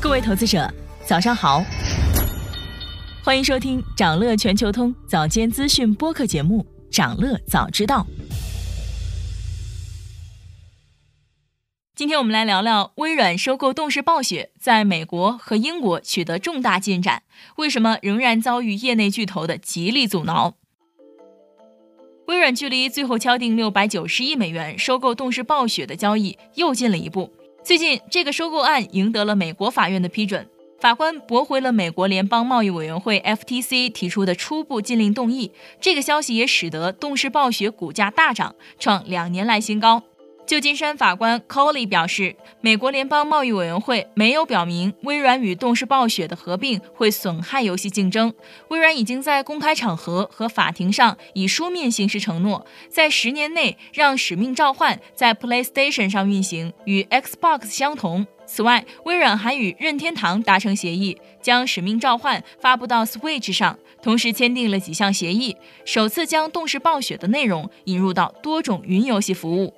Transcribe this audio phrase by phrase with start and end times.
[0.00, 0.72] 各位投资者，
[1.04, 1.62] 早上好，
[3.24, 8.06] 欢迎收听长乐全球通早间资讯播客节目《长乐早知道》。
[11.96, 17.24] 今天我们来聊聊微软收购动视暴雪，在美国和英国取得重大进展，
[17.56, 20.54] 为什么仍然遭遇业内巨头的极力阻挠？
[22.28, 27.34] 微软距离最后敲定六百九十亿美元收购动视暴雪的交易又近了一步。
[27.68, 30.48] 最近，这个收购案赢得了美国法院的批准，
[30.80, 35.52] 法官驳回了美国联邦贸易委员会 FTC 提出的初步禁令动议。
[35.78, 40.02] 这个消息也使得动视暴雪股价大涨，创两年来新高。
[40.48, 48.32] 旧金山法官 Coley 表示，美国联邦贸易委员会没有表明微软与动视暴雪的合并会损害游戏竞争。
[48.68, 58.26] 微软已经在公开场合和法庭上以书面形式承诺，在十年内让《使命召唤》在 PlayStation 上运行，与 Xbox 相同。
[58.46, 65.54] 此外，微软还与任天堂达成协议，将《使命召唤》发布到 Switch 上，同时签订了几项协议，
[65.84, 69.74] 首次将动视暴雪的内容引入到多种云游戏服务。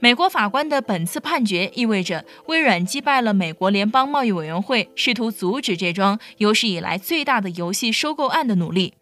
[0.00, 8.94] 美国法官的本次判决意味着微软击败了美国联邦贸易委员会试图阻止这桩有史以来最大的游戏收购案的努力。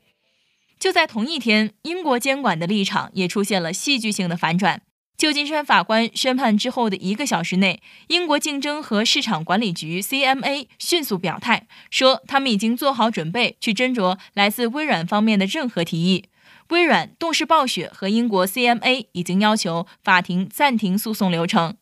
[0.79, 4.81] 就在同一天，英国监管的立场也出现了戏剧性的反转。
[5.19, 16.25] 旧金山法官宣判之后的一个小时内，英国竞争和市场管理局 （CMA） 迅速表态，说他们已经做好准备去斟酌来自微软方面的任何提议。
[16.69, 21.77] 微软、动视暴雪和英国 CMA 已经要求法庭暂停诉讼流程。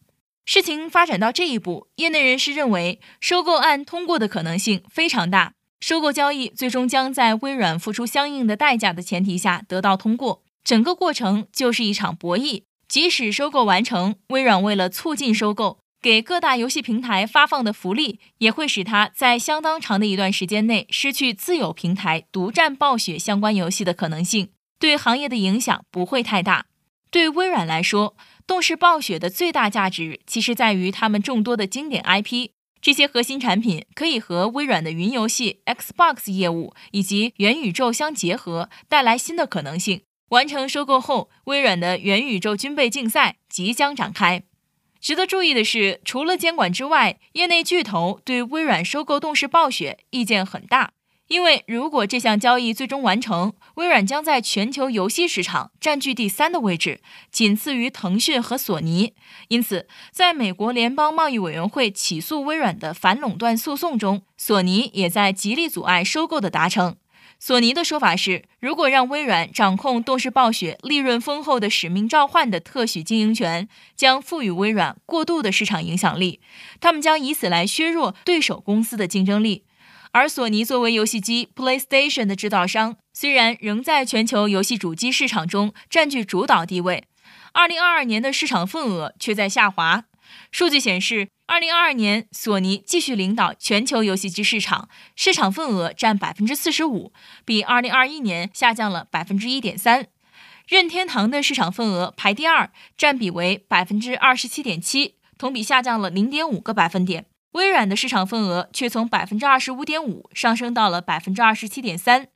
[0.46, 5.54] 事情发展到这一步，业内人士认为收购案通过的可能性非常大。
[5.80, 10.42] 收购交易最终将在微软付出相应的代价的前提下得到通过。
[10.62, 12.62] 整个过程就是一场博弈。
[12.88, 24.50] 即使收购完成，微软为了促进收购，给各大游戏平台发放的福利也会使它在相当长的一段时间内失去自有平台独占暴雪相关游戏的可能性。
[24.78, 26.66] 对行业的影响不会太大。
[27.10, 32.50] 对微软来说，动视暴雪的最大价值其实在于他们众多的经典 IP。
[32.80, 40.02] 这些核心产品可以和微软的云游戏、Xbox 业务以及元宇宙相结合，带来新的可能性。
[40.30, 44.42] 完成收购后，微软的元宇宙军备竞赛即将展开。
[45.00, 50.93] 值得注意的是，除了监管之外，业内巨头对微软收购动视暴雪意见很大。
[51.28, 59.14] 因为如果这项交易最终完成，微软将在全球游戏市场占据第三的位置，仅次于腾讯和索尼。
[59.48, 66.96] 因此，在美国联邦贸易委员会起诉微软的反垄断诉讼中，索尼也在极力阻碍收购的达成。
[67.40, 76.40] 索尼的说法是，如果让微软掌控动视暴雪利润丰厚的《使命召唤》的特许经营权，将赋予微软过度的市场影响力，
[76.80, 79.64] 他们将以此来削弱对手公司的竞争力。
[80.14, 87.02] 而索尼作为游戏机 PlayStation 的制造商，虽然仍在全球游戏主机市场中占据主导地位
[87.52, 90.04] ，2022年的市场份额却在下滑。
[90.52, 97.10] 数据显示，2022年索尼继续领导全球游戏机市场，市场份额占45%，
[97.44, 100.06] 比2021年下降了1.3%。
[100.68, 107.26] 任天堂的市场份额排第二，占比为27.7%，同比下降了0.5个百分点。
[107.54, 112.26] 微软的市场份额却从百分之二十五点五上升到了百分之二十七点三，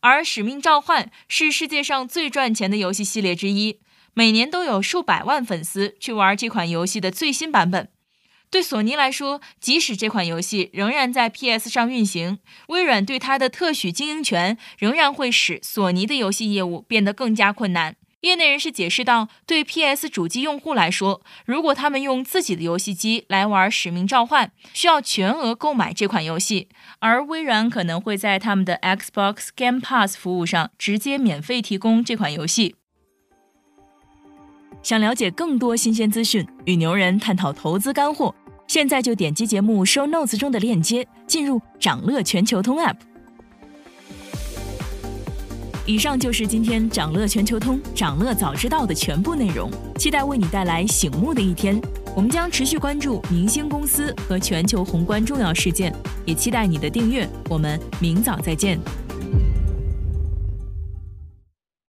[0.00, 3.78] 而《使命召唤》是世界上最赚钱的游戏系列之一，
[4.14, 7.90] 每年都有数百万粉丝去玩这款游戏的最新版本。
[8.50, 12.38] 对索尼来说，即使这款游戏仍然在 PS 上运行，
[12.68, 17.96] 微软对它的特许经营权仍然会使索尼的游戏业务变得更加困难。
[18.24, 26.68] 业内人士解释道：“对 PS 主机用户来说，如果他们用自己的游戏机来玩《使命召唤》，需要全额购买这款游戏；
[27.00, 32.76] 而微软可能会在他们的 Xbox Game Pass 服务上直接免费提供这款游戏。”
[34.82, 38.34] 想了解更多新鲜资讯，与牛人探讨投资干货，
[38.66, 42.96] 现在就点击节目 Show Notes 中的链接，进入掌乐全球通 App。
[45.86, 51.78] 以上就是今天掌乐全球通、掌乐早知道的全部内容，期待为你带来醒目的一天。
[52.16, 55.94] 我们将持续关注明星公司和全球宏观重要事件，
[56.24, 57.28] 也期待你的订阅。
[57.50, 58.80] 我们明早再见。